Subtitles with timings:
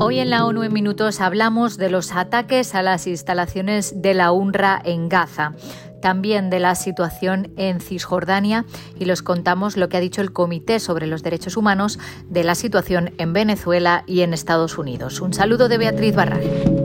[0.00, 4.30] Hoy en la ONU en Minutos hablamos de los ataques a las instalaciones de la
[4.30, 5.54] UNRWA en Gaza
[6.00, 8.64] también de la situación en Cisjordania
[9.00, 11.98] y los contamos lo que ha dicho el Comité sobre los Derechos Humanos
[12.28, 15.20] de la situación en Venezuela y en Estados Unidos.
[15.20, 16.77] Un saludo de Beatriz Barral.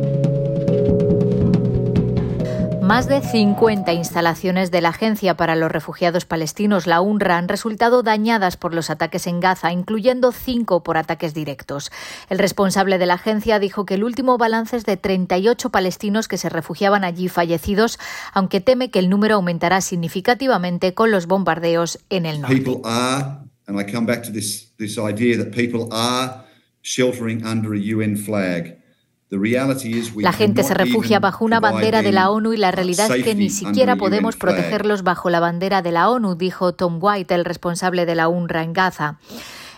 [2.84, 8.04] Más de 50 instalaciones de la Agencia para los Refugiados Palestinos, la UNRWA, han resultado
[8.04, 11.94] dañadas por los ataques en Gaza, incluyendo cinco por ataques directos.
[12.30, 16.38] El responsable de la agencia dijo que el último balance es de 38 palestinos que
[16.38, 18.00] se refugiaban allí fallecidos,
[18.34, 22.54] aunque teme que el número aumentará significativamente con los bombardeos en el norte.
[30.18, 33.36] La gente se refugia bajo una bandera de la ONU y la realidad es que
[33.36, 38.06] ni siquiera podemos protegerlos bajo la bandera de la ONU, dijo Tom White, el responsable
[38.06, 39.18] de la UNRWA en Gaza.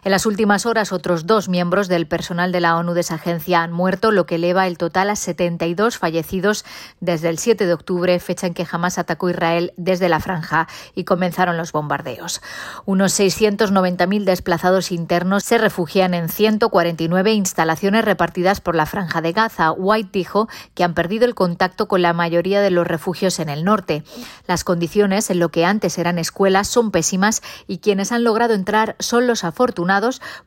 [0.05, 3.63] En las últimas horas, otros dos miembros del personal de la ONU de esa agencia
[3.63, 6.63] han muerto, lo que eleva el total a 72 fallecidos
[6.99, 11.05] desde el 7 de octubre, fecha en que jamás atacó Israel desde la franja y
[11.05, 12.43] comenzaron los bombardeos.
[12.85, 19.71] Unos 690.000 desplazados internos se refugian en 149 instalaciones repartidas por la franja de Gaza.
[19.71, 23.63] White dijo que han perdido el contacto con la mayoría de los refugios en el
[23.63, 24.03] norte.
[24.45, 28.95] Las condiciones en lo que antes eran escuelas son pésimas y quienes han logrado entrar
[28.99, 29.94] son los afortunados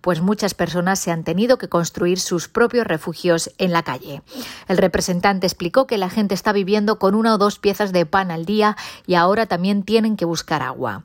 [0.00, 4.22] pues muchas personas se han tenido que construir sus propios refugios en la calle.
[4.68, 8.30] El representante explicó que la gente está viviendo con una o dos piezas de pan
[8.30, 8.76] al día
[9.06, 11.04] y ahora también tienen que buscar agua.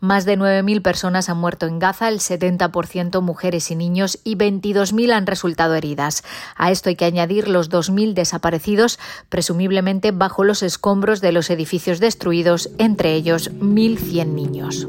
[0.00, 5.12] Más de 9.000 personas han muerto en Gaza, el 70% mujeres y niños, y 22.000
[5.12, 6.22] han resultado heridas.
[6.56, 12.00] A esto hay que añadir los 2.000 desaparecidos, presumiblemente bajo los escombros de los edificios
[12.00, 14.86] destruidos, entre ellos 1.100 niños.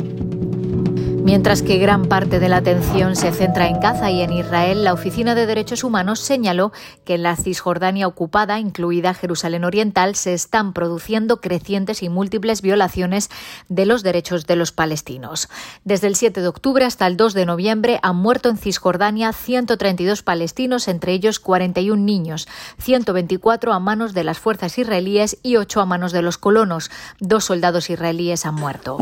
[1.25, 4.93] Mientras que gran parte de la atención se centra en Gaza y en Israel, la
[4.93, 6.71] Oficina de Derechos Humanos señaló
[7.03, 13.31] que en la Cisjordania ocupada, incluida Jerusalén Oriental, se están produciendo crecientes y múltiples violaciones
[13.69, 15.49] de los derechos de los palestinos.
[15.83, 20.21] Desde el 7 de octubre hasta el 2 de noviembre han muerto en Cisjordania 132
[20.21, 25.85] palestinos, entre ellos 41 niños, 124 a manos de las fuerzas israelíes y 8 a
[25.87, 26.91] manos de los colonos.
[27.19, 28.97] Dos soldados israelíes han muerto.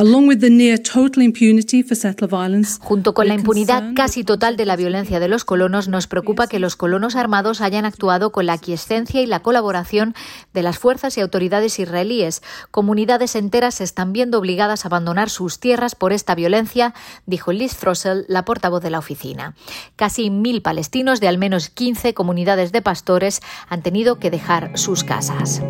[2.79, 6.59] Junto con la impunidad casi total de la violencia de los colonos, nos preocupa que
[6.59, 10.15] los colonos armados hayan actuado con la aquiescencia y la colaboración
[10.53, 12.41] de las fuerzas y autoridades israelíes.
[12.71, 16.93] Comunidades enteras se están viendo obligadas a abandonar sus tierras por esta violencia,
[17.25, 19.55] dijo Liz Frossel, la portavoz de la oficina.
[19.95, 25.03] Casi mil palestinos de al menos 15 comunidades de pastores han tenido que dejar sus
[25.03, 25.61] casas.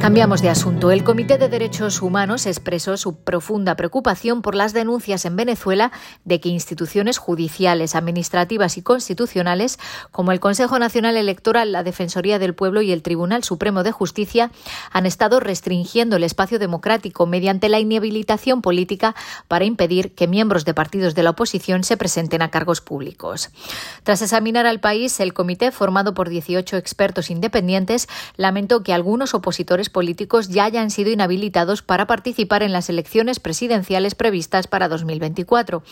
[0.00, 0.90] Cambiamos de asunto.
[0.90, 5.92] El Comité de Derechos Humanos expresó su profunda preocupación por las denuncias en Venezuela
[6.24, 9.78] de que instituciones judiciales, administrativas y constitucionales,
[10.10, 14.50] como el Consejo Nacional Electoral, la Defensoría del Pueblo y el Tribunal Supremo de Justicia,
[14.90, 19.14] han estado restringiendo el espacio democrático mediante la inhabilitación política
[19.48, 23.50] para impedir que miembros de partidos de la oposición se presenten a cargos públicos.
[24.02, 29.89] Tras examinar al país, el comité, formado por 18 expertos independientes, lamentó que algunos opositores
[29.90, 35.82] políticos ya hayan sido inhabilitados para participar en las elecciones presidenciales previstas para 2024.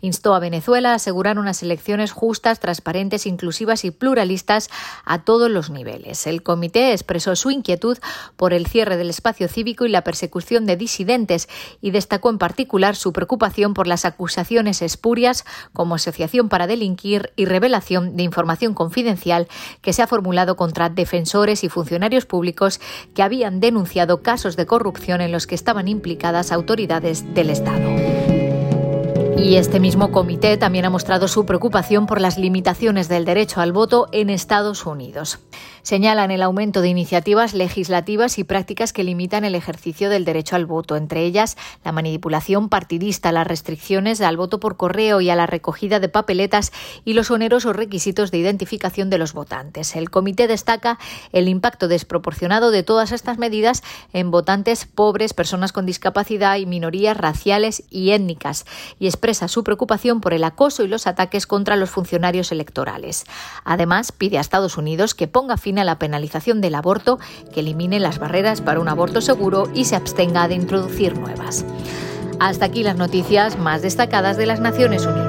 [0.00, 4.70] Instó a Venezuela a asegurar unas elecciones justas, transparentes, inclusivas y pluralistas
[5.04, 6.26] a todos los niveles.
[6.26, 7.98] El comité expresó su inquietud
[8.36, 11.48] por el cierre del espacio cívico y la persecución de disidentes
[11.80, 17.44] y destacó en particular su preocupación por las acusaciones espurias como asociación para delinquir y
[17.44, 19.48] revelación de información confidencial
[19.80, 22.80] que se ha formulado contra defensores y funcionarios públicos
[23.14, 27.88] que habían denunciado casos de corrupción en los que estaban implicadas autoridades del Estado.
[29.38, 33.72] Y este mismo comité también ha mostrado su preocupación por las limitaciones del derecho al
[33.72, 35.38] voto en Estados Unidos
[35.88, 40.66] señalan el aumento de iniciativas legislativas y prácticas que limitan el ejercicio del derecho al
[40.66, 45.46] voto, entre ellas la manipulación partidista, las restricciones al voto por correo y a la
[45.46, 46.72] recogida de papeletas
[47.06, 49.96] y los onerosos requisitos de identificación de los votantes.
[49.96, 50.98] El comité destaca
[51.32, 57.16] el impacto desproporcionado de todas estas medidas en votantes pobres, personas con discapacidad y minorías
[57.16, 58.66] raciales y étnicas
[58.98, 63.24] y expresa su preocupación por el acoso y los ataques contra los funcionarios electorales.
[63.64, 67.18] Además, pide a Estados Unidos que ponga fin a la penalización del aborto,
[67.52, 71.64] que elimine las barreras para un aborto seguro y se abstenga de introducir nuevas.
[72.40, 75.27] Hasta aquí las noticias más destacadas de las Naciones Unidas.